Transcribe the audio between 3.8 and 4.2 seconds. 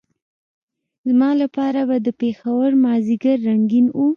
وو.